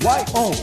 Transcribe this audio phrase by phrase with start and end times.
[0.00, 0.62] YONNIRI.com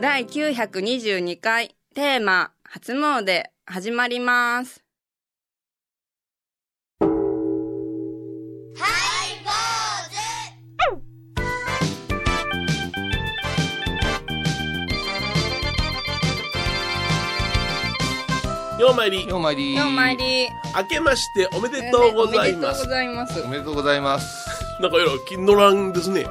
[0.00, 4.81] 第922回テーマ初詣始まります。
[18.82, 19.28] ようまいり。
[19.28, 19.76] ようまいり。
[19.76, 20.48] ようまいり。
[20.76, 22.82] 明けましておめでとうございます。
[22.82, 23.40] おめでとうございます。
[23.40, 23.48] お。
[23.48, 26.26] めでとうございますなんかよろ気乗らんですね。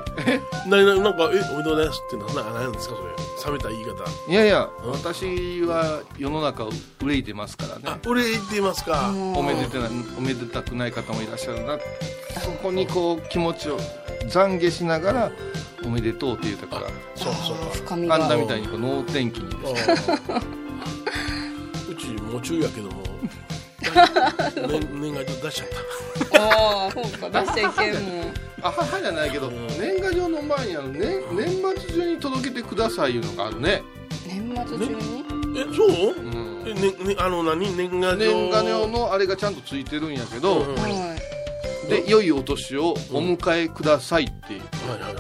[0.68, 2.96] なななんかえおめでとうございますってなななんですか
[3.40, 3.54] それ。
[3.54, 4.32] 冷めた言い方。
[4.32, 8.02] いやいや私は世の中を憂いてますからあね。
[8.06, 9.14] 俺言ってますか。
[9.16, 9.88] おめでてな
[10.18, 11.80] おめでたくない方もいらっしゃるな。
[12.44, 13.80] そこにこう気持ちを
[14.28, 15.32] 懺悔しながら
[15.86, 16.88] おめでとうって言うたから。
[17.16, 18.16] そうそう深みが。
[18.16, 19.50] あんたみたいにこう能天気に。
[19.50, 20.61] ですね
[22.42, 23.04] 中やけども。
[24.68, 25.68] 年年賀状出しちゃっ
[26.32, 26.42] た。
[26.42, 28.34] ああ、そうか、出しちゃいけんもん。
[28.64, 29.68] あははじゃないけどうん。
[29.70, 33.82] 年賀状の前にあの年年末中に届けてくださいいうのがあるね、
[34.28, 35.26] 年末中に？
[35.58, 35.90] えそう？
[36.16, 36.64] うん。
[36.68, 37.76] え、ねね、あの何？
[37.76, 38.18] 年賀状。
[38.18, 40.76] 年賀状のあれがちゃんとついてるんやけど、うん。
[41.90, 44.58] で良いお年をお迎えくださいって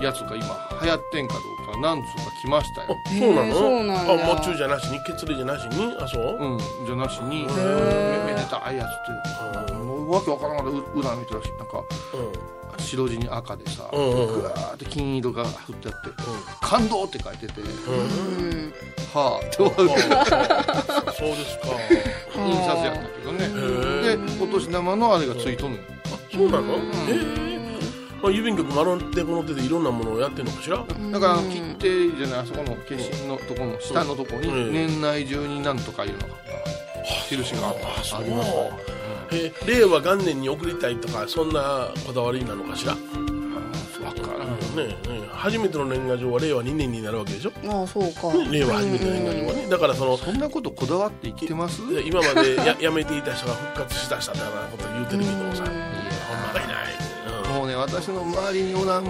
[0.04, 2.98] やつが今流行ってんかどうか何つうか来ましたよ。
[3.06, 3.54] あそうなの？
[3.54, 5.96] そうなんだあもう中じゃなしに血類じゃなしに？
[6.00, 7.48] あそう、うんじゃなしに。
[7.48, 8.26] ー。
[8.28, 10.12] めめでたいやつってもう。
[10.12, 11.84] わけわからんからう裏見たらしなんか
[12.78, 16.10] 白地に赤でさ、うんうんーって金色が振ってあって
[16.62, 17.68] 「感動」って書いててうん。
[17.68, 18.74] うんうん。
[19.14, 19.82] 「はあ」って終わる。
[21.08, 21.68] あそうですか。
[22.38, 23.46] 印刷やったけどね。
[23.46, 25.84] へでお年玉のあれがついとんのよ。
[26.34, 26.78] そうなの、へ
[27.48, 27.51] え
[28.22, 30.78] まあ、郵便局丸手この手でいろんなものをやってんのかしら？
[30.78, 36.26] だから切手じゃないあそこの消印のとこの下のとこにうん年内中になんとかいうのが
[37.30, 38.72] 印があったありますね。
[39.34, 43.02] え令和元年に送りたいとかそんなこだわりなのかしら、ね
[44.04, 44.34] わか。
[44.38, 45.22] らんえねえ。
[45.32, 48.34] 初めての年賀状は令和2年になるわけでしょ、ああ、そうか。
[48.38, 49.68] ね令和初めての年賀状はね。
[49.70, 51.82] だからそのそんなことこだわって生きてます？
[51.82, 55.64] いや今までや辞めていた人が復活しだしたみたいなこと言うてるけどもさ
[57.82, 59.06] 私の周りにおらん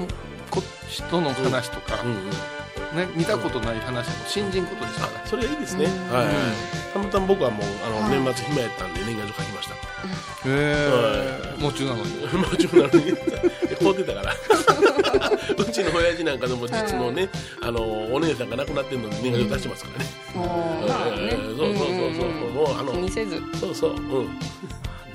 [0.50, 2.18] こ人の話とか、うんうん。
[2.18, 2.32] うん
[2.96, 5.26] ね、見たことない話も信じんことですから。
[5.26, 9.76] それはいいですね、はい、たまたま僕はもうあの年末暇やったんで年賀状書きました。
[9.76, 9.80] へ
[10.48, 12.12] えもう中なのに。
[12.38, 13.14] もちろんなのに。
[13.80, 14.36] 凍ってたから。
[15.58, 17.30] うちの親父なんかでも実のね、
[17.62, 21.30] あのお姉さんが亡くなってるのに年賀状出してますからね、ああ、まあね。
[21.32, 23.42] えーそうそうそうそう、もうあの気にせず。
[23.60, 23.92] そうそう。
[23.92, 24.38] うん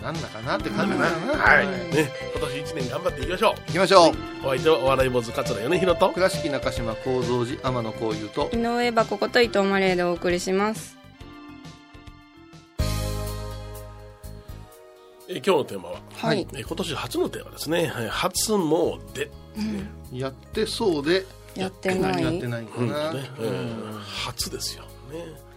[0.06, 1.32] なんだかなって感じだな。
[1.36, 4.12] はい、ね今年一年頑張っていきましょ行きましょう。
[4.12, 10.96] うお相手はお笑い坊主桂米宏と倉敷中島幸三寺天野幸雄と井上箱こと伊藤マレーでお送りします。
[15.28, 16.46] えー今日のテーマは、はい。
[16.52, 19.28] えー今年初のテーマですね、はい、初詣
[20.12, 21.26] やってそうで。
[21.56, 22.22] やってない。
[22.22, 24.88] やってないんかうんな、ねえー初ですよね。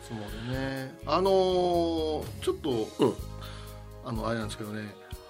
[0.02, 0.98] そうね。
[1.06, 3.14] あのーちょっと、うん
[4.10, 4.82] あのあれなんですけどね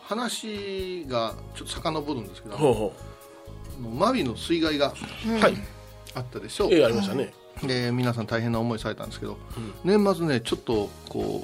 [0.03, 2.93] 話がちょっと遡るんですけどほうほ
[3.77, 4.93] あのマビの水害が
[5.27, 5.55] うはい。
[6.15, 6.67] あったでしょ？
[6.69, 9.37] う、えーありましたね、で皆さん大変な思いされたんですけど、
[9.83, 11.43] 年末ねちょっとこ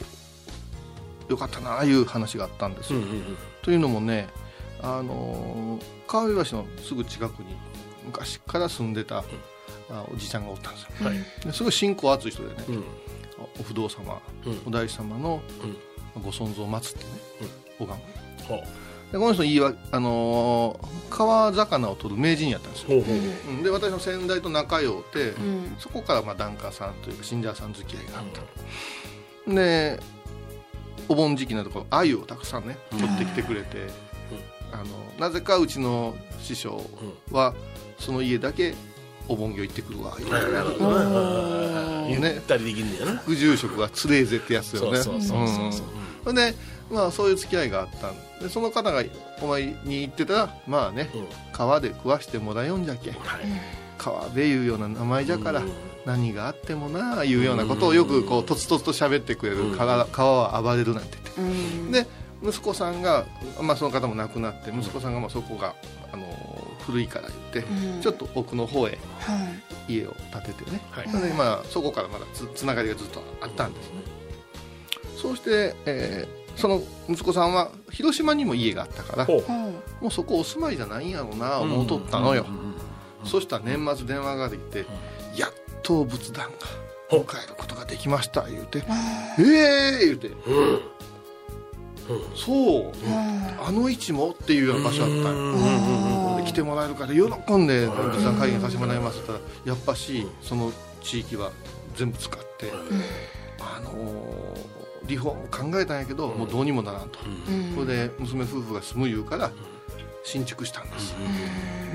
[1.30, 3.38] うよかったなあいう話があったんですよ、うんうんうん。
[3.62, 4.28] というのもね
[4.82, 7.56] あのー川辺橋のすぐ近くに
[8.06, 9.20] 昔から住んでた、
[9.90, 11.10] あおじちゃんがおったんですよ。
[11.10, 11.18] はい。
[11.46, 12.84] ですごい信仰厚い人でね、うん。
[13.60, 14.62] お不動様、うん。
[14.66, 15.42] お大師様の
[16.24, 17.12] ご尊像を祀ってね、
[17.80, 17.96] 拝む
[18.48, 18.64] ほう
[19.12, 23.12] でこの人いいわ、あのー川魚を取る名人やったんですよ、ほ
[23.50, 23.64] うん。
[23.64, 25.76] で私の先代と仲良うて、うん。
[25.80, 28.26] そこからまあ檀家さんというか信者さん付き合いがあっ
[29.46, 30.00] た、で
[31.08, 33.88] お盆時期のところ鮎をたくさんね取ってきてくれて、
[34.74, 34.86] あの
[35.20, 36.82] なぜかうちの師匠
[37.32, 37.54] は
[38.00, 38.74] その家だけ
[39.28, 40.52] お盆業行ってくるわ言うて。
[40.52, 43.18] なるほどねゆねったりできんねやな。
[43.18, 44.98] 副住職がつれえぜってやつよね。
[44.98, 45.86] そうそうそうそうそう
[46.26, 46.54] ほんで
[46.92, 49.04] まあそういう付き合いがあったんでその方が
[49.42, 51.28] お前に言ってたらまあねうん。
[51.54, 53.20] 川で食わしてもらよんじゃけはい。
[53.98, 55.72] 川辺いうような名前じゃからうん。
[56.06, 61.56] 何があってもなあいうようなことをよくこうとつとつと喋ってくれる川川は暴れるなんて言って。
[61.86, 61.92] うん。
[61.92, 62.06] で
[62.44, 63.26] 息子さんが、
[63.62, 65.74] まあ、その方も亡くなって息子さんがまあそこが
[66.12, 66.28] あの
[66.86, 68.02] 古いから言って、うん。
[68.02, 69.36] ちょっと奥の方へは
[69.88, 69.94] い。
[69.94, 71.08] 家を建ててね、はい。
[71.08, 74.25] でまあそこからまだつつながりがずっとあったんですね
[75.16, 79.44] そうして、えーその息子さんは広島にも家があったからも
[80.04, 82.46] うそこお住まいじゃないんやろうな思うとったのよ、
[83.26, 84.86] そしたら年末電話ができて、
[85.36, 85.54] やっ
[85.84, 86.50] と仏壇
[87.10, 88.84] が迎えることができました言うて
[89.38, 90.32] 「ええー!」言うて、
[92.36, 92.92] そう、
[93.62, 95.20] あの位置もっていうような場所あったん。
[95.20, 100.72] よで来てもらえるから喜んで物産会議にさせてもらいますって言ったらやっぱしその
[101.02, 101.52] 地域は
[101.96, 102.72] 全部使って、
[103.60, 107.20] あのーリフォーム考えたんやけど、もうどうにもならんと、
[107.76, 109.52] それで娘夫婦が住む言うから
[110.24, 111.16] 新築したんです、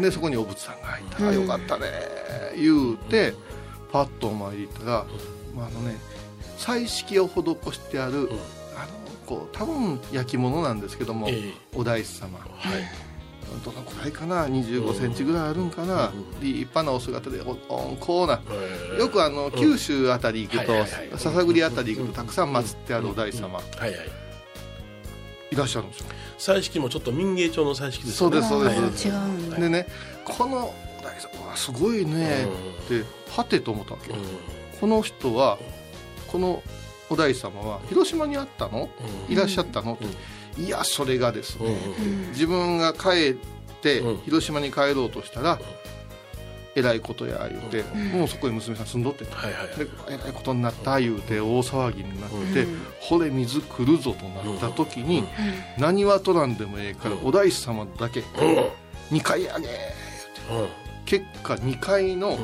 [0.00, 1.24] でそこにお仏さんが入った。
[1.24, 1.86] ら、よかったね。
[2.56, 3.34] 言うて
[3.92, 5.06] パッとお参り行ったら、
[5.54, 5.96] まあ、あのね
[6.56, 8.30] 彩色を施してある、
[8.76, 8.90] あの
[9.26, 11.52] こう多分焼き物なんですけども、ええ。
[11.74, 12.38] お大師様。
[12.38, 12.46] は
[12.78, 13.09] い
[13.64, 18.40] どのくらいかな？2 5センチぐらいあるんかな、立派なお姿でお温厚な
[18.98, 21.18] よくあの九州あたり行くとはいはいはい。
[21.18, 23.90] 篠栗あたり行くとたくさん祀ってあるお大師様はいはい
[25.52, 25.56] い。
[25.56, 26.06] らっしゃるんですよ
[26.38, 28.42] 彩色もちょっと民芸調の彩色ですよね。
[28.42, 29.08] そうですそうです。
[29.08, 29.60] はい。
[29.60, 29.86] でね
[30.24, 32.46] このお大師様はすごいね。
[32.84, 34.16] ってはてと思ったわけよ。
[34.80, 35.58] この人は
[36.28, 36.62] この
[37.10, 38.88] お大師様は広島にあったの？
[39.28, 39.98] いらっしゃったの？
[40.58, 41.76] いやそれがですね
[42.30, 43.34] 自分が帰っ
[43.82, 44.16] てうん。
[44.18, 45.58] 広島に帰ろうとしたら
[46.76, 47.82] えらいことや言うて
[48.14, 49.76] もうそこに娘さん住んどってたはいはいはい。
[49.78, 52.66] でえらいことになった言うて大騒ぎになって
[53.00, 55.24] 「ほれ水来るぞ」となった時に
[55.78, 58.20] 何は取らんでもええからお大師様だけ
[59.10, 59.68] 2階上げ
[61.06, 62.38] 結果2階の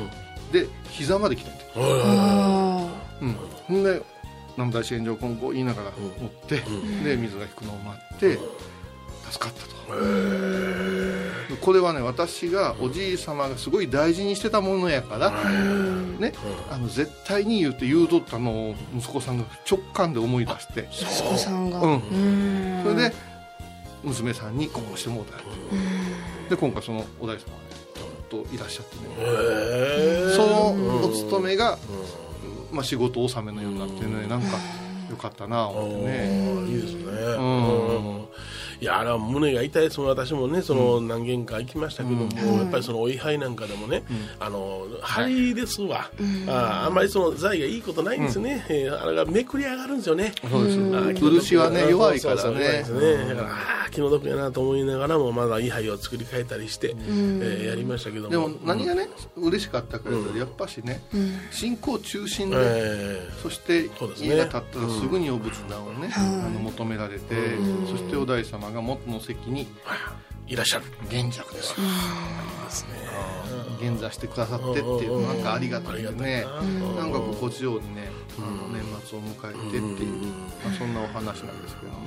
[0.51, 1.65] で膝まで来たんて。
[1.75, 2.87] あ
[3.21, 3.35] うん。
[3.67, 4.01] ほんで
[4.57, 6.57] 南大師炎上金庫言いながら持って
[7.03, 8.39] で水が引くのを待って
[9.29, 9.77] 助かったと。
[11.61, 15.31] これはね私がおじい様がすごい大事にしてたものやから
[16.19, 16.33] ね
[16.69, 20.89] あの絶対に言うて言うとったのを息子さんが直感で思い出して。
[20.91, 21.93] 息子さんがうん。
[21.93, 22.83] うん。
[22.83, 23.15] それで
[24.03, 25.37] 娘さんにこうしてもうた
[26.49, 27.67] で今回そのお大師様がね
[28.29, 29.01] といらっしゃってね。
[30.35, 31.77] そのお勤めが、
[32.71, 34.57] まあ、仕事納めのようになってねなんか
[35.09, 36.65] よかったな思ってね。
[36.67, 37.37] いいですね、ん。
[37.37, 38.27] うん。
[38.79, 44.03] いやあれは胸が痛いその私もねその何軒か行きましたけども、やっぱりそのお位牌なんかでもね、
[44.39, 46.11] あの針ですわ、
[46.47, 50.33] ああんまりその材がいいことないんですね、えーあれがめくり上がるんですよね。
[50.49, 50.77] そうです。
[51.19, 52.59] 漆はね弱いからね。
[52.59, 52.83] ね。
[53.29, 58.29] だからああ気の毒やなと思いながらもまだ位牌を作り変えたりして、えーやりましたけども。
[58.29, 61.01] でも何がね嬉しかったかというとやっぱしね
[61.51, 63.89] 信仰中心でえそして
[64.19, 66.19] 家が建ったらすぐにお仏壇をね、あ
[66.49, 67.35] の求められて、
[67.89, 70.55] そしてお大師様が元の席にーい。
[70.55, 70.85] らっしゃる。
[71.07, 71.81] 現着です、で
[72.69, 72.97] すね。
[73.81, 76.45] 現座してくださってっていうなんかありがたいよね。
[76.95, 80.25] ななんか心地ようにねあの年末を迎えてっていう、
[80.63, 81.97] まあ、そんなお話なんですけどね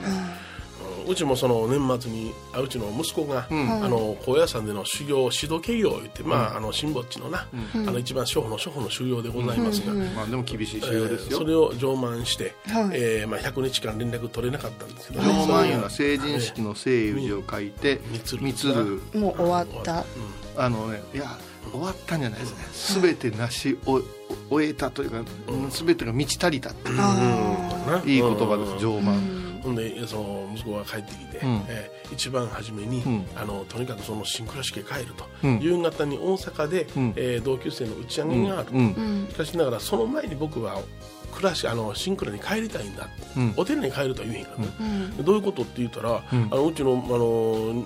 [1.08, 3.84] うちもその年末にあうちの息子が、ん。
[3.84, 12.90] あの高野山での修行指導家業を言って、まああの神ぼっちのな、あの一番初歩の初歩の修行でございますが、まあでも厳しい修行ですよ、えーそれを上満して、はい。
[12.92, 18.42] えーまあ、100日間連絡取れなかったんですけど、縄文いうのは成人式の聖いう字を書いてみつる。
[18.42, 19.00] みつる。
[19.14, 20.04] もう終わった。
[20.56, 21.38] あのねいや
[21.70, 23.00] 終わったんじゃないですね。
[23.00, 24.02] 全てなしお
[24.50, 25.22] 終えたというか
[25.70, 31.64] 全てが満ち足りたっていうあいい言葉です上満ほんでその息子が帰ってきて、うん。
[31.68, 33.24] えー一番初めに、ん。
[33.36, 35.60] あのとにかくその新倉敷へ帰ると、うん。
[35.60, 37.12] 夕方に大阪で、ん。
[37.16, 39.28] えー同級生の打ち上げがあると、うん。
[39.30, 40.80] しかしながらその前に僕は
[41.30, 43.54] 暮らしあの新倉に帰りたいんだうん。
[43.56, 44.66] お寺に帰るとは言えへんからね、
[45.16, 47.20] でどういうことって言ったら、あのうちのあの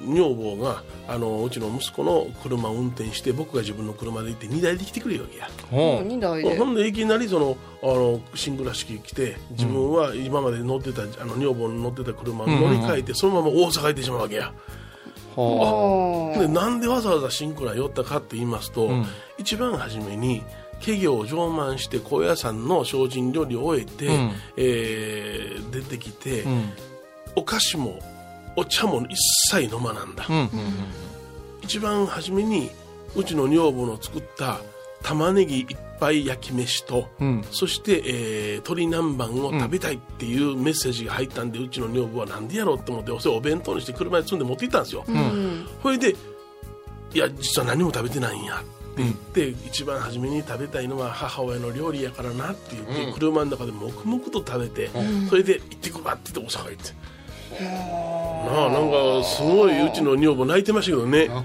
[0.06, 5.48] 女房があのうちの息子の車を運転して僕が自分の車で行って荷台で来てくれるわけや。
[5.70, 6.06] ほう。
[6.06, 6.58] 2台で。
[6.58, 14.52] ほんでいきなりそのあの新倉敷来て自分は今まで乗ってた、あの女房の乗ってた車を乗り換えて、そのまま大阪行ってしまうわけや。
[15.36, 18.90] でなんでわざわざ新倉寄ったかって言いますと、
[19.36, 20.42] 一番初めに
[20.84, 24.32] 企業を上満して高野山の精進料理を終えて、うん。
[24.58, 26.72] えー出てきて、ううん。
[27.36, 27.98] お菓子も
[28.54, 29.16] お茶も一
[29.50, 30.50] 切飲まなんだ、うんうん
[31.62, 32.70] 一番初めに
[33.16, 34.60] うちの女房の作った
[35.02, 35.66] 玉ねぎいっ
[35.98, 37.44] ぱい焼き飯と、うん。
[37.50, 45.66] そして、えー鶏南蛮を食べたいっていうメッセージが入ったんで、うちの女房はなんでやろうって思ってそれをお弁当にして車に積んで持って行ったんですよ、うん。
[45.82, 46.14] それでい
[47.18, 48.60] や実は何も食べてないんや。
[48.60, 48.64] っ
[48.96, 54.90] て言って、一番初めに食べたいのは母親の料理やからなって言って、車の中で黙々と食べて、
[55.28, 56.92] それで行ってくるわって言って大阪行って。
[57.54, 61.28] なあなんかすごいうちの女房泣いてましたけどね。
[61.28, 61.42] なあ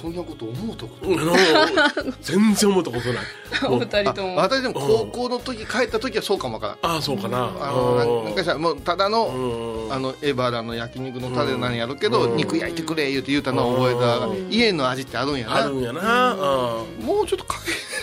[0.00, 1.06] そんなこと思うたこと
[2.22, 3.24] 全然思ったことない。
[3.68, 4.36] お二人とも。
[4.36, 6.92] 私でも高校の時帰った時はそうかもわからん。
[6.94, 7.50] ああそうかな。
[7.60, 9.92] あのなんなんかあしらもうただのうん。
[9.92, 15.56] あのエバラの焼肉のタレなんやろうけど肉焼いてくれ言うて言うたのを覚えたら家の味ってあるんやな。
[15.56, 16.00] あるんやな。
[16.02, 17.58] あもうちょっとか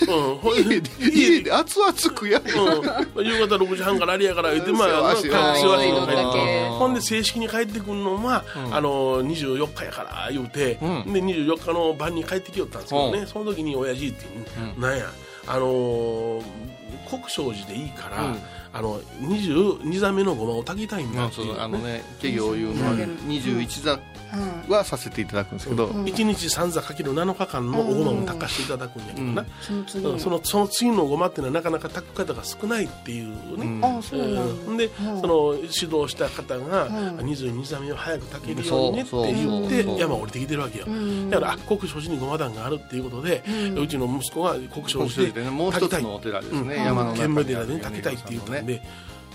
[0.07, 0.37] うん。
[0.37, 6.69] ほい家で家で熱々食やうん、夕方6時半からあれやから言ってまあ世話しようまあ世話しようはいだけ。
[6.69, 11.13] ほんで正式に帰ってくるのは、あの24日やから言うて、うん。
[11.13, 13.27] で24日の晩に帰ってきよったんですけどね、うん。
[13.27, 14.25] その時に親父って、
[14.79, 15.05] なんや
[15.47, 16.78] あのー
[17.09, 18.37] 国生寺でいいから、うん。
[18.71, 23.99] あの22座目のごまを炊きたいんだっていう、そうあのね企業いうのは21座
[24.71, 34.41] はさせていただくんですけど、1日3座かける7日間のおごまを炊かしていただくんやけどな、その次うんそのその次のごまっていうのはなかなか炊く方が少ないっていうね、あそうなんだ。
[34.43, 34.77] うん。
[34.77, 40.85] で、その指導した方が、22座目を早く炊けるようにねって言って山を降りてきてるわけよ、
[41.31, 43.43] だからあ国生寺にごま団があるっていうことで、
[43.75, 48.81] うちの息子が国生国寺で生寺でねもう一つのお寺ですね、山の中剣にある舞寺でね炊きたいって言ったんで、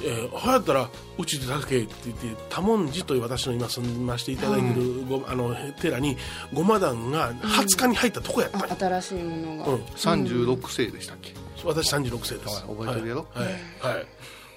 [0.03, 6.17] えー、ほやったらうちで炊けって言って多文寺という私の今住ましていただいてるご、あの寺に
[6.53, 8.59] ごま団が20日に入ったとこやった。
[8.59, 9.81] んよあ新しいものが、うん。
[9.83, 11.33] 36世でしたっけ？
[11.65, 13.27] 私36世です、はい覚えてるやろ？
[13.33, 13.45] はい。
[13.45, 13.51] は
[13.93, 14.07] い、はい。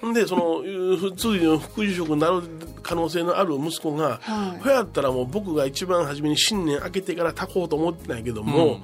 [0.06, 0.62] んでその
[0.96, 2.42] 普通の副住職になる
[2.82, 4.62] 可能性のある息子が、はい。
[4.62, 8.80] ほやったらもう僕が一番初めに新年明けてから炊こうと思ってないけども、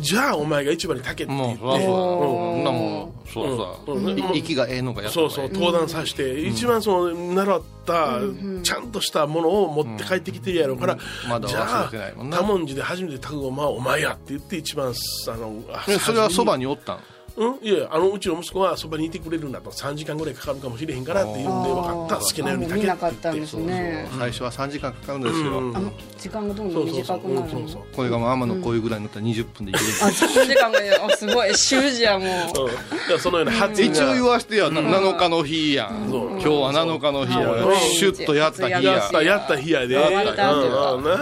[0.00, 1.64] じゃあお前が一番に炊けって言って。
[1.64, 8.20] もうそらそうやそんなもんそうさ、う息がええのかやそうそう登壇させて、一番その習った、
[8.62, 12.38] ちゃんとしたものを持って帰ってきてるやろうから、まだじゃあ忘れてないもんな。
[12.38, 14.90] 多文字で初めて炊くごまはお前やって言って一番あ
[15.36, 15.62] の
[15.98, 16.98] それはそばににおったん？
[17.40, 19.70] うん、いやあのうちの息子はそばにいてくれるんだと。
[19.70, 22.16] 3時間ぐらいかかるかもしれへんからって言うんで分かった。
[22.16, 23.00] 好きなように炊けって。
[23.00, 24.08] かったんですね。
[24.18, 31.56] 最初は3時間かかるんですよ、うんあの時間がどんどんそうそう短くなるそうそうこれがもう天のこういうぐらいになったら20分でいける、あ10時間がすごい。
[31.56, 33.12] 習字やもう。
[33.12, 34.86] うん、そのような発一応言わしてや、なうん。
[34.88, 35.86] 7日の日や。
[35.86, 36.10] う。
[36.10, 37.72] 今日は7日の日や、う。
[37.72, 38.80] んシュッとやった日や。
[38.82, 39.94] ややったやった日やで。
[39.94, 41.04] やったうん。
[41.04, 41.04] うん。
[41.04, 41.16] な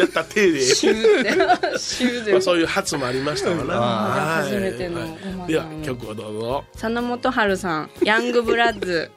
[0.00, 0.60] やった手で。
[0.60, 2.32] 習って習で。
[2.32, 4.50] まあ、そういう初もありましたわな、はい。
[4.50, 6.64] 初めてのでは曲をどうぞ。
[6.72, 9.10] 佐野元春さんヤングブラッズ。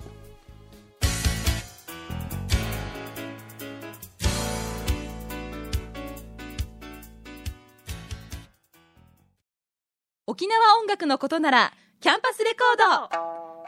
[10.27, 13.48] 沖縄音楽のことならキャンパスレコード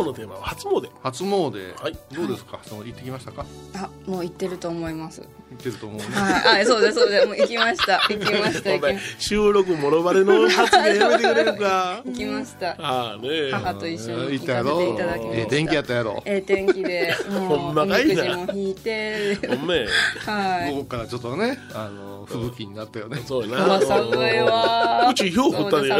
[0.00, 0.88] 今日のテーマは初詣。
[1.02, 1.98] 初詣、はい。
[2.14, 2.58] どうですか？
[2.62, 3.44] その行ってきましたか？
[3.74, 5.20] あ、もう行ってると思います。
[5.20, 6.04] 行ってると思うね。
[6.06, 7.26] はい、あ、そうです、そうです。
[7.26, 8.00] もう行きました。
[8.08, 8.74] 行きました。
[8.74, 12.02] お前行き収録もろバレの発言やめてくれるか？
[12.06, 12.70] 行きました。
[12.78, 13.50] ああね。
[13.52, 14.70] 母と一緒に行行ったやろ。
[14.70, 15.36] かせていただきました。
[15.36, 16.22] ええ天気やったやろ。
[16.24, 18.36] ええ天気で、 もほうんまかいな。
[18.36, 19.86] も引いて、ほんめ
[20.26, 20.70] はい。
[20.70, 23.22] 午後からちょっとねあの吹雪になったよね。
[23.26, 23.80] そうな。
[23.80, 25.08] 寒いわ。
[25.10, 25.88] うちひょう降ったね。
[25.88, 25.90] い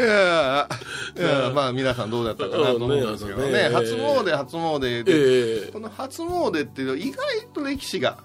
[0.00, 0.68] や
[1.16, 3.68] いやまあ皆さんどうだったかなと思うんですけどね。
[3.72, 5.72] 初詣初詣で、ええ。
[5.72, 8.18] この初詣っていうのは意外と歴史が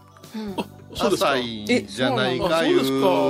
[0.96, 2.80] 浅いじゃないかえいう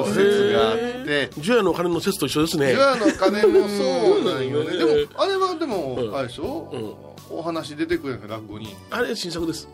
[0.06, 1.30] 説があって。
[1.38, 2.74] 除夜の鐘の説と一緒ですね。
[2.74, 3.84] 除夜の鐘もそ
[4.18, 4.72] うなんよね。
[4.72, 4.78] うん。
[4.78, 6.16] でもあれはでもうん。
[6.16, 7.16] あれでしょ？
[7.30, 8.76] お話出てくるやんか落語に。
[8.92, 9.70] あれ新作です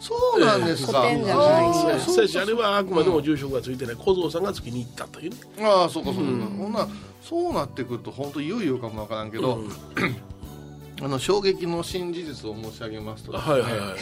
[0.00, 1.02] そうなんですか。
[1.02, 2.42] 古典じゃないんだ。
[2.42, 5.36] あれはあくまでも住職がついてない小僧さんが月に行ったというね。
[5.60, 6.40] ああそうかそうか、うん。
[6.56, 6.88] ほんなら
[7.22, 9.70] そうなってくると本当いよいよかもわからんけど、うん。
[11.02, 13.98] あの衝撃の新事実を申し上げますとですね、はいはいはい。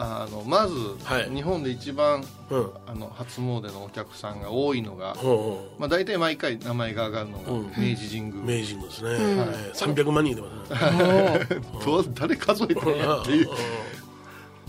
[0.00, 1.30] あのまず、はい。
[1.30, 2.70] 日本で一番うん。
[2.86, 5.52] あの初詣のお客さんが多いのが、うんう。
[5.54, 7.64] んまあ、大体毎回名前が上がるのがうん。
[7.76, 11.60] 明治神宮、明治ですね、んはい、300万人でますね。
[11.84, 13.48] どう誰数えてんやっていう。
[13.50, 13.54] う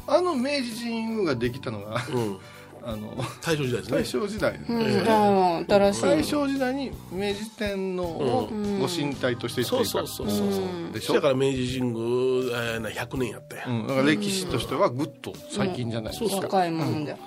[0.09, 2.39] あの明治神宮ができたのがんうん。
[2.81, 3.97] あの大正時代ですね。
[3.97, 5.65] 大正時代、うん。
[5.67, 6.01] 新しい。
[6.01, 8.49] 大正時代に明治天皇を
[8.79, 11.15] ご神体としてそうそうそうそうでしょ？
[11.15, 17.17] だから明治神宮、えーな100年やったや、うん、だから歴史としてはぐっと最近じゃないですか、若いもんで、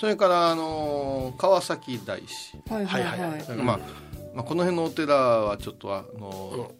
[0.00, 2.56] それからあの川崎大師。
[2.68, 3.78] はいはいはい、はいはいだからまあ、
[4.34, 6.72] まあこの辺のお寺はちょっとあの、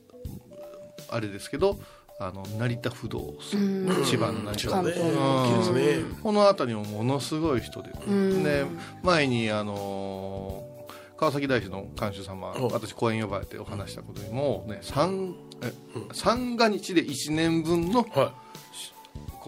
[1.09, 1.79] あれですけど
[2.21, 4.05] あの成田不動うん。
[4.05, 5.19] 千葉の成田千葉ねうん。
[5.19, 8.43] 大きいですねこの辺りもものすごい人で、ん。
[8.43, 8.65] で
[9.03, 10.65] 前にあの
[11.17, 15.73] 川崎大師の監修様うん私講演呼ばれてお話したことにもうね三え
[16.13, 18.35] 三が日で1年分のは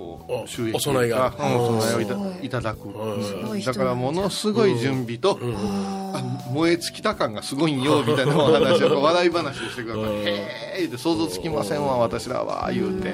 [0.01, 1.35] こおう収益お供えが。
[1.39, 2.01] うんお供えを
[2.43, 2.89] いただく。
[2.89, 3.63] うん。
[3.63, 5.39] だからものすごい準備と、
[6.53, 10.13] 燃え尽きた感がすごいんよみたいなお話を笑い話をしてくださいうん。
[10.23, 10.31] へ
[10.77, 13.13] え言うて想像つきませんわ私らは言うて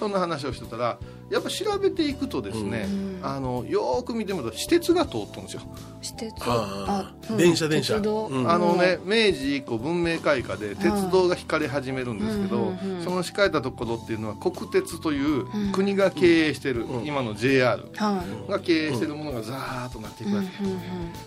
[0.00, 2.88] そんな話をしてたらやっぱ調べていくとですね、
[3.22, 5.62] あのよーく見てみると私鉄が通ったんですよ、
[6.00, 6.34] 私鉄？
[6.40, 7.36] あーうん。
[7.36, 7.96] 電車電車。
[7.96, 8.26] 鉄道。
[8.28, 8.50] うん。
[8.50, 18.50] あのね明治以降文明開化で鉄道が引かれ始めるんですけど、うんうんうんその引かれたところっていうのは国鉄という国が経営してる、今の JR はい。
[18.50, 20.48] が経営してるものがザーッとなっていくわけ、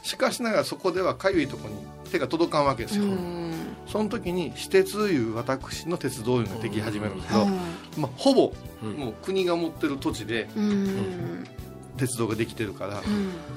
[0.02, 1.80] しかしながらそこではかゆいところに
[2.12, 3.06] 手が届かんわけですよ、
[3.88, 7.46] その時に私鉄いう私の鉄道いうのができ始めるんですけど、
[7.98, 8.54] まあ、ほぼ
[8.98, 10.48] もう国が持ってる土地で
[11.98, 13.04] 鉄道ができてるから、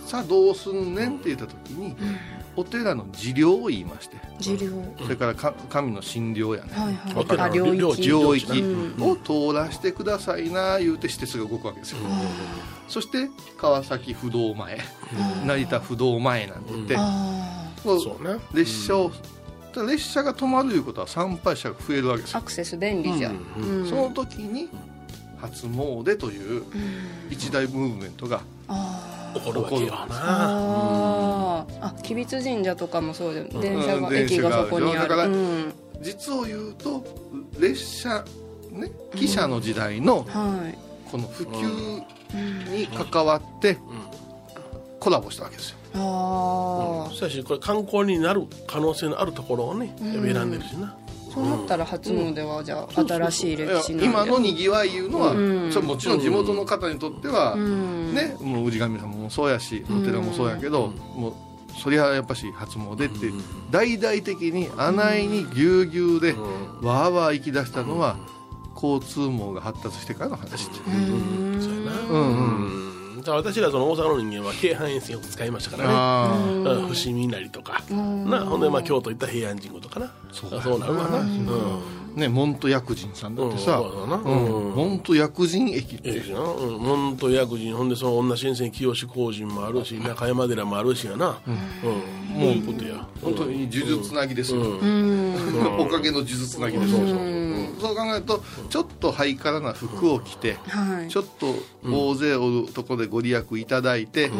[0.04, 1.96] さあどうすんねんって言った時に、
[2.54, 7.14] お寺の寺領を言いましてそれからか神の神領やね、はいはい。
[7.16, 7.56] お寺のあ
[7.96, 8.62] 領域
[9.00, 11.98] を通らせてくださいな言うて私鉄が動くわけですよ、
[12.88, 13.28] そして
[13.58, 14.78] 川崎不動前、
[15.46, 16.96] 成田不動前なんて言って、
[17.82, 18.38] そうね。
[18.52, 19.12] 列車を、
[19.76, 23.86] ただ列車が止まるいうことは参拝者が増えるわけですアクセス便利じゃん、うん。
[23.86, 24.70] その時に
[25.38, 26.64] 初詣という
[27.28, 28.40] 一大ムーブメントが
[29.34, 35.08] 起こるわけよなあ吉備津神社とかもそうだよ電車が、うん駅がそこにある。
[35.10, 35.74] だからうん。
[36.00, 37.04] 実を言うと
[37.60, 38.24] 列車
[38.70, 40.78] ね汽車の時代のはい。
[41.10, 42.02] この普及
[42.74, 43.76] に関わって
[44.98, 50.96] コラボしたわけですよああ、しかしこれ観光になる可能性のあるところをね選んでるしな、
[51.32, 55.70] そうなったら初詣はじゃあ新しい歴史なんで今のにぎわいいうのは、うん。
[55.84, 58.14] もちろん地元の方にとっては、うん。
[58.14, 61.32] ねもう氏神様もそうやしお寺もそうやけど、もう
[61.78, 63.30] そりゃやっぱし初詣って
[63.70, 68.16] 大々的にあないにぎゅうぎゅうでわーわー行き出したのは
[68.74, 71.62] 交通網が発達してからの話っていう。
[71.62, 72.00] そうやな。
[72.00, 72.85] うんうん
[73.26, 75.94] だから私らその大阪の人間は京阪沿線を使いましたからね。
[75.94, 76.88] あうん。
[76.88, 80.12] 伏見稲荷とか、なほんでまあ京都行ったら平安神宮とかな。
[80.32, 81.48] そうなるわな、うん。
[82.16, 84.74] あね門徒薬人さんだってさ、うんそうん。
[84.74, 86.10] 門徒薬人駅って。
[86.10, 87.76] ええしな、うん、門徒薬人。
[87.76, 91.54] ほんでその女先生清志工人もあるし中山寺もあるしやな、うん。
[92.40, 92.95] もうことや
[93.26, 95.34] 本当に呪術つなぎですよ、うん。
[95.78, 97.94] おかげの呪術つなぎですよ、そう。
[97.94, 101.08] 考えるとちょっとハイカラな服を着て、はい。
[101.08, 104.30] ちょっと大勢おるとこでご利益いただいて、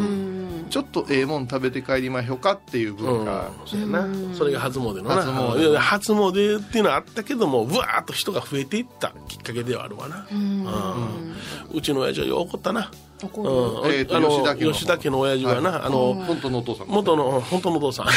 [0.69, 5.15] ちょっとええもん食べて帰りましょうかっていう文化、そうやな、それが初詣のな。
[5.15, 10.67] 初詣初詣っていうのはあったけどもうわーっと人が増えていったきっかけではあるわな、うん。
[11.73, 13.91] うちの親父はよう怒ったな、怒うん。
[13.91, 16.87] えーとあの吉田家の吉田家の親父はな、あの本当のお父さん。
[16.87, 18.07] 元の本当のお父さん。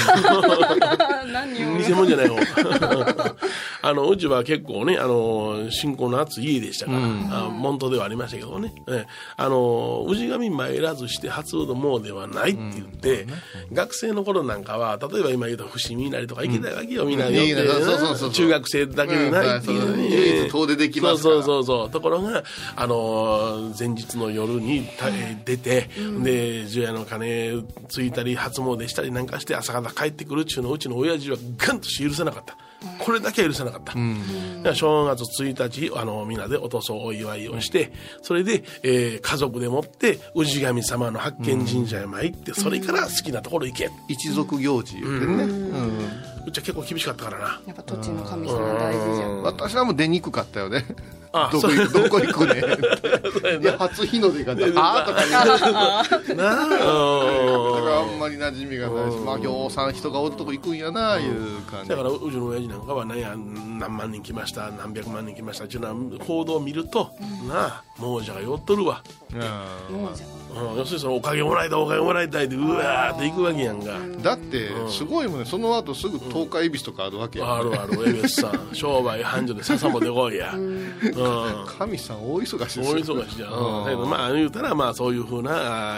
[1.82, 2.36] 偽物じゃない方。
[3.82, 13.26] あのうちは結構ねあの信仰の厚い家でしたから、あ門徒ではありましたけどね、えあの氏神参らずして初詣詣ではないって言って、
[13.72, 18.30] 学生の頃なんかは例えば今言うと伏見稲荷とか行きたいわけよ、みんなよっていいねそうそうそうそう。
[18.30, 20.10] 中学生だけでないっていうね、うん。
[20.10, 21.34] 唯一遠出できますから。
[21.36, 21.90] そうそうそうそう。
[21.90, 22.44] ところが
[22.76, 24.89] あの前日の夜にた
[25.44, 25.88] 出て、
[26.22, 32.56] で除夜の鐘ついたり初詣したりなんかして朝方帰ってくるっちゅうのをうちの親父はガンと許せなかった。
[32.98, 33.92] これだけは許せなかった。
[33.92, 43.90] だから正月1日、あの、みんなでおとそお祝いをして、それで、えー家族でもって、氏神様の八軒神社へ参って、それから好きなところ行け。
[44.08, 47.60] 一族行事言うてね、うんうちは結構厳しかったからな。
[47.66, 49.42] やっぱ土地の神様大事じゃん。
[49.42, 50.84] 私はもう出にくかったよね。
[51.32, 52.54] あどこ行くどこ行くね。
[52.54, 52.60] っ
[53.40, 55.22] ていや初日の出があーとか。
[56.10, 56.56] 言うてなあ。
[56.64, 61.90] だからあんまり馴染みがないし、まあ、ぎょうさん人がおるとこ行くんやな、いう感じ。
[61.90, 67.12] だからうちの親父なんかは何や何万人来ました何百万人来ましたっていうのは報道を見ると、
[67.48, 69.04] なあ亡者が酔っとるわ、
[69.88, 78.68] もうじゃうん、要するにそのおかげもらいたいおかげもらいたいでうわーって行くわけやんか、だって、すごいもんね、その後すぐ東海恵比寿とかあるわけや、あるあるエベスさん。
[78.72, 80.62] 商売繁盛で笹もでこいや、うん。
[80.62, 81.66] うん。
[81.78, 83.84] 神さん大忙しです大よ忙しじゃん、うん。
[83.84, 85.96] だけどまあ言うたらまあそういうふうな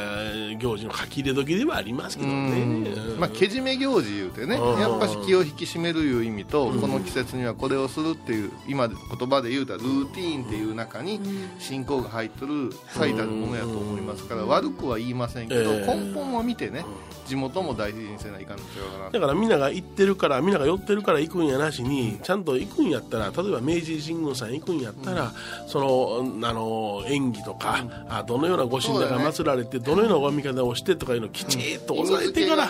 [0.59, 3.21] 行事の書き入れ時ではありますけどね、うん。
[3.21, 4.81] まあ、けじめ行事言うてねうん。
[4.81, 11.21] やっぱし気を引き締めるいう意味とこの季節にはこれをするっていう今で言葉で言うたらルーティーンっていう中に
[11.59, 15.87] 信仰が入ってる最たるものやと思いますから悪くは言いませんけどええ。
[15.87, 16.85] 根本を見てね
[17.27, 25.33] 地元も大事にせないかんのちゃうかなだからみんなが行ってるからみんなが寄ってるから行くんやなしにちゃんと行くんやったら例えば明治神宮さん行くんやったら、
[25.67, 32.69] そのあの演技とか、あどのようなご神田が祀られて、どのようなお見方をしてとかいうのをきちっと押さえてから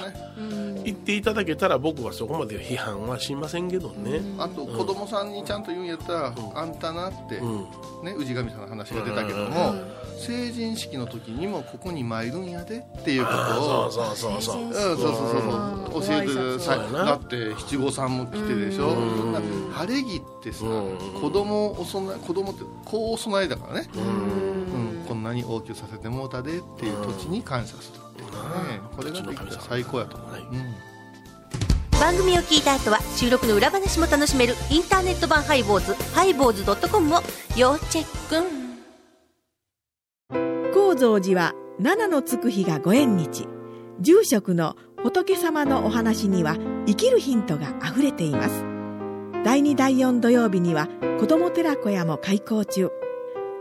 [0.85, 4.21] 行っていただけたら僕はそこまで批判はしませんけどね。
[4.39, 7.59] あと子供さんにちゃんと言うんやったら、あんたなって、うん。
[8.05, 9.75] ね、氏神さんの話が出たけども、
[10.23, 14.63] 成人式の時にもここに参るんやでっていうことをそうそうそうそう。
[14.65, 15.43] うん、そうそうそう
[15.93, 16.07] そう。
[16.07, 18.91] 教えてるさだって七五三も来てでしょ？
[18.91, 19.33] そん。
[19.33, 19.41] な
[19.73, 21.21] 晴れ着ってさうん。
[21.21, 28.81] 子供をお供え子供って子をお供えだからね、うん、こんなに大きくさせてもうたでっていう土地に感謝するっていうね。
[28.97, 30.43] これができたら最高やと思う、はい。
[30.43, 30.75] うん。
[32.01, 37.21] 番組を聞いた後は収録の裏話も楽しめるインターネット版ハイボーズハイボーズドットコムを
[37.57, 38.62] 要チェック
[40.92, 43.48] 高蔵寺は七のつく日がご縁日。
[44.00, 48.62] 住職の仏様のお話には生きるヒントがあふれています。
[49.42, 52.90] 第2第4土曜日には子ども寺小屋も開校中。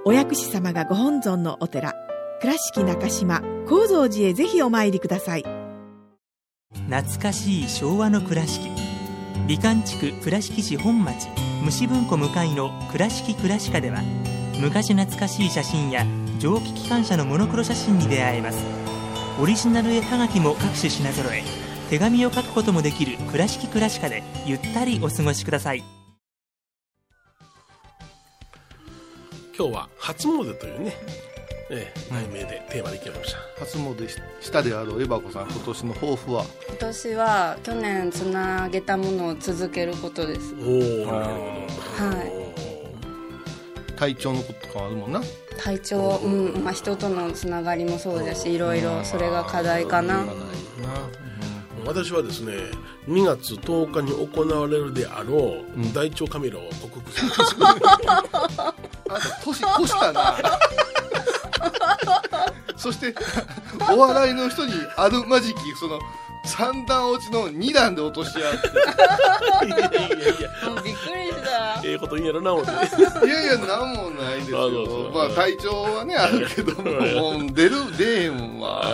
[0.03, 1.93] お薬師様がご本尊のお寺。
[2.41, 5.45] 倉敷中島・高蔵寺へぜひお参りください。
[6.89, 8.67] 懐かしい昭和の倉敷。
[9.47, 11.29] 美観地区倉敷市本町。
[11.63, 14.01] 虫文庫向かいの「倉敷倉歯科」では
[14.59, 16.05] 昔懐かしい写真や
[16.41, 18.65] 蒸気機関車のモノクロ写真に出会えます。
[19.39, 21.43] オリジナル絵はがきも各種品揃え
[21.91, 25.83] 手紙を書くこともできる「倉敷倉歯科」でゆったりお過ごしください。
[29.55, 30.95] 今日は初詣というね、
[31.69, 33.37] ええ題名でテーマでいきました。
[33.59, 36.43] 初詣ししたであろうエバ子さん今年の抱負は？
[36.69, 40.55] 今年は去年つなげたものを続けることです。
[40.55, 42.17] おおなるほど。
[42.17, 42.31] はい。
[43.95, 45.21] 体調のこととかはあるもんな
[45.57, 50.25] 体調、うんまあ、人とのつながりもそうだしいろいろそれが課題かな。
[51.85, 52.53] 私はですね
[53.07, 57.27] 2月10日に行われるであろう大腸カメラを克服する。
[57.27, 57.79] んですよあん
[59.19, 60.37] た年越したな。
[62.77, 63.13] そして
[63.91, 65.99] お笑いの人にあるまじきその
[66.45, 68.67] 三段落ちの二段で落とし合って
[69.67, 69.99] いやいやいや
[70.83, 71.20] びっくり
[71.91, 72.71] ええこと言うんやろな思って
[73.25, 75.13] いやいやなんもないですあそうそよう。
[75.13, 76.91] まあ体調はねあるけども
[77.37, 78.85] もう出る出えへんわ。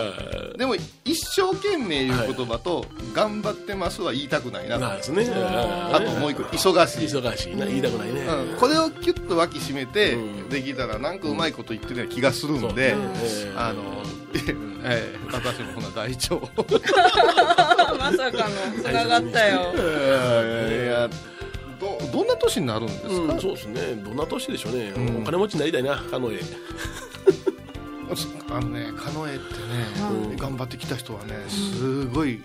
[0.56, 2.84] でも一生懸命いう言葉と
[3.14, 5.26] 頑張ってますは言いたくないななんですね。
[5.30, 7.06] あともう一個忙しい。
[7.06, 8.56] 忙しいな言いたくないね、うん。
[8.58, 10.48] これをキュッと脇締めてうん。
[10.48, 13.82] できたらなんかうまいこと言ってるような気がするんで、ええあの、
[14.84, 15.18] ええ。
[15.32, 16.34] 私もほな大腸
[17.98, 19.72] まさかのつながったよ。
[19.74, 21.14] いやど
[22.12, 23.94] どんな年になるんですか、うん、そうですね。
[24.04, 25.22] どんな年でしょうね、うん。
[25.22, 26.40] お金持ちになりたいなカノエ。
[28.50, 32.42] あのねカノエってね、頑張ってきた人はねすごい、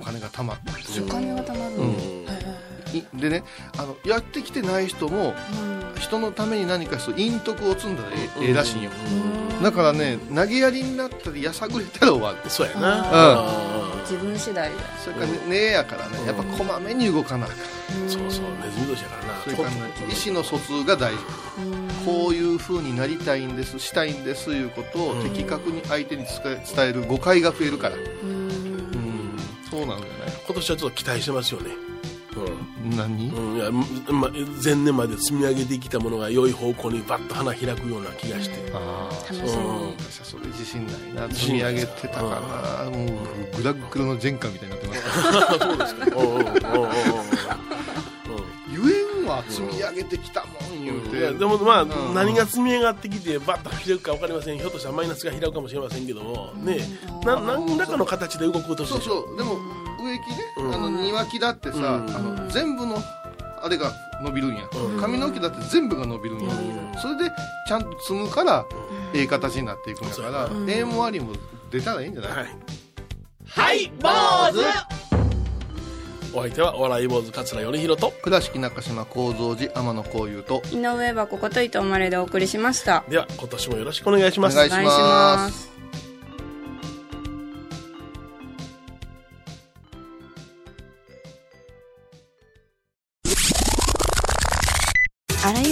[0.00, 0.72] お金が貯まって。
[0.72, 0.78] る。
[0.78, 0.80] ん。
[0.80, 1.74] ですよお金がたまる
[3.14, 3.44] でね
[3.78, 5.34] あのやってきてない人も
[6.00, 8.12] 人のために何かする陰徳を積んだらえ
[8.42, 8.90] えええらしいんよ。
[9.62, 12.50] だからね投げやりになったりやさぐれたら終わる。
[12.50, 13.04] そうやな、
[14.10, 16.26] 自分次第だそれからねねやからね。
[16.26, 17.56] やっぱこまめに動かなあかん。
[18.08, 19.40] そうそうネズミ年やからな。
[19.40, 19.76] それからね
[20.08, 21.18] 意思の疎通が大事。
[22.04, 27.96] こういう風になりたいんですしたいんですいうことを的確に相手に伝え伝える誤解が増えるから。
[27.96, 29.38] うん。
[29.70, 30.08] そうなんだよね。
[30.44, 31.70] 今年はちょっと期待してますよね
[32.96, 33.28] 何？
[33.28, 34.30] うん、いやまま
[34.62, 38.72] 前年まで積み上げてきたものが良い方向にバッと花開くような気がして。
[38.72, 39.62] ああ楽しみ。
[39.64, 40.92] に私はそれ自信な
[41.24, 41.34] いな。
[41.34, 45.00] 積み上げてたかなもうグラグラのジェンカみたいになってます。
[45.58, 46.16] そうですか。
[46.16, 46.46] おうおうおうおう。
[46.76, 46.90] おう
[48.72, 48.80] 言
[49.20, 51.32] えんわ積み上げてきたもん言うて。
[51.32, 52.14] でもまあ、うん。
[52.14, 54.58] 何が積み上がってきてバッと開くか分かりません。
[54.58, 56.52] ひょっとしたらマイナスが開くかもしれませんけども。
[56.56, 56.78] ね
[57.24, 59.36] な何らかの形で動く年そうでしょそう。
[59.36, 59.58] でも
[60.02, 60.74] 植木ね、うん。
[60.74, 61.84] あの庭木だってさ、うん。
[61.84, 63.02] あの全部の
[63.62, 65.00] あれが伸びるんや、うん。
[65.00, 66.50] 髪の毛だって全部が伸びるんや、
[67.00, 67.30] それで
[67.68, 68.64] ちゃんと積むから、
[69.14, 71.32] ええ形になっていくんやから、ええもありも
[71.70, 73.92] 出たらいいんじゃない、はい。
[76.32, 83.02] お相手はお笑い坊主桂米宏と倉敷中島幸三寺天野幸雄と井上はここと伊藤まれでお送りしました。
[83.08, 84.54] では今年もよろしくお願いします。
[84.54, 85.69] お願いします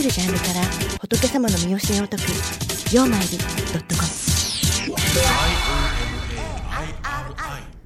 [0.09, 0.62] るジャンルから
[1.01, 2.23] 仏様の身教えを解く
[2.97, 3.44] 「曜マイり .com」「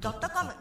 [0.01, 0.53] IOMAIRI.com」